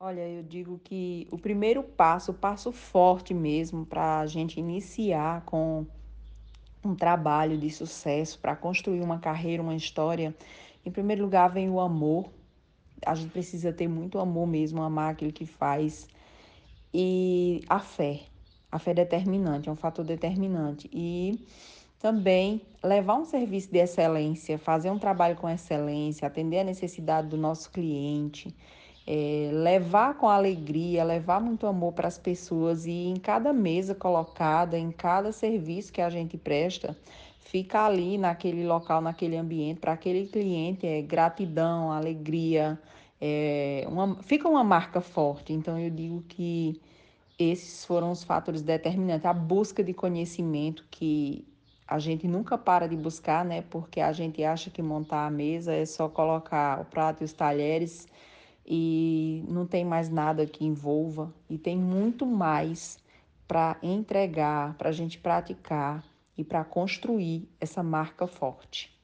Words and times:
Olha, 0.00 0.20
eu 0.28 0.44
digo 0.44 0.78
que 0.84 1.26
o 1.28 1.36
primeiro 1.36 1.82
passo, 1.82 2.30
o 2.30 2.34
passo 2.34 2.70
forte 2.70 3.34
mesmo 3.34 3.84
para 3.84 4.20
a 4.20 4.26
gente 4.28 4.60
iniciar 4.60 5.44
com 5.44 5.84
um 6.84 6.94
trabalho 6.94 7.58
de 7.58 7.68
sucesso, 7.68 8.38
para 8.38 8.54
construir 8.54 9.00
uma 9.00 9.18
carreira, 9.18 9.60
uma 9.60 9.74
história, 9.74 10.32
em 10.86 10.90
primeiro 10.92 11.24
lugar 11.24 11.48
vem 11.48 11.68
o 11.68 11.80
amor. 11.80 12.30
A 13.04 13.12
gente 13.16 13.32
precisa 13.32 13.72
ter 13.72 13.88
muito 13.88 14.20
amor 14.20 14.46
mesmo, 14.46 14.80
amar 14.82 15.10
aquilo 15.10 15.32
que 15.32 15.44
faz. 15.44 16.06
E 16.94 17.64
a 17.68 17.80
fé. 17.80 18.20
A 18.70 18.78
fé 18.78 18.92
é 18.92 18.94
determinante, 18.94 19.68
é 19.68 19.72
um 19.72 19.76
fator 19.76 20.04
determinante. 20.04 20.88
E 20.92 21.44
também 21.98 22.62
levar 22.84 23.16
um 23.16 23.24
serviço 23.24 23.72
de 23.72 23.78
excelência, 23.78 24.58
fazer 24.58 24.92
um 24.92 24.98
trabalho 24.98 25.34
com 25.34 25.48
excelência, 25.48 26.24
atender 26.28 26.60
a 26.60 26.64
necessidade 26.64 27.26
do 27.26 27.36
nosso 27.36 27.68
cliente, 27.72 28.54
é, 29.10 29.48
levar 29.50 30.18
com 30.18 30.28
alegria, 30.28 31.02
levar 31.02 31.40
muito 31.40 31.66
amor 31.66 31.94
para 31.94 32.06
as 32.06 32.18
pessoas 32.18 32.84
e 32.84 33.06
em 33.06 33.16
cada 33.16 33.54
mesa 33.54 33.94
colocada, 33.94 34.78
em 34.78 34.90
cada 34.90 35.32
serviço 35.32 35.90
que 35.90 36.02
a 36.02 36.10
gente 36.10 36.36
presta, 36.36 36.94
fica 37.40 37.86
ali 37.86 38.18
naquele 38.18 38.66
local, 38.66 39.00
naquele 39.00 39.34
ambiente, 39.38 39.80
para 39.80 39.94
aquele 39.94 40.26
cliente 40.26 40.86
é 40.86 41.00
gratidão, 41.00 41.90
alegria, 41.90 42.78
é 43.18 43.86
uma, 43.88 44.22
fica 44.22 44.46
uma 44.46 44.62
marca 44.62 45.00
forte. 45.00 45.54
Então 45.54 45.78
eu 45.78 45.88
digo 45.88 46.22
que 46.28 46.78
esses 47.38 47.86
foram 47.86 48.10
os 48.10 48.22
fatores 48.22 48.60
determinantes, 48.60 49.24
a 49.24 49.32
busca 49.32 49.82
de 49.82 49.94
conhecimento 49.94 50.84
que 50.90 51.48
a 51.86 51.98
gente 51.98 52.28
nunca 52.28 52.58
para 52.58 52.86
de 52.86 52.94
buscar, 52.94 53.42
né? 53.42 53.64
Porque 53.70 54.02
a 54.02 54.12
gente 54.12 54.44
acha 54.44 54.68
que 54.68 54.82
montar 54.82 55.26
a 55.26 55.30
mesa 55.30 55.72
é 55.72 55.86
só 55.86 56.10
colocar 56.10 56.82
o 56.82 56.84
prato 56.84 57.22
e 57.22 57.24
os 57.24 57.32
talheres 57.32 58.06
e 58.70 59.42
não 59.48 59.66
tem 59.66 59.82
mais 59.82 60.10
nada 60.10 60.44
que 60.46 60.66
envolva 60.66 61.32
e 61.48 61.56
tem 61.56 61.76
muito 61.78 62.26
mais 62.26 62.98
para 63.46 63.78
entregar, 63.82 64.74
para 64.74 64.90
a 64.90 64.92
gente 64.92 65.18
praticar 65.18 66.04
e 66.36 66.44
para 66.44 66.62
construir 66.64 67.48
essa 67.58 67.82
marca 67.82 68.26
forte. 68.26 68.97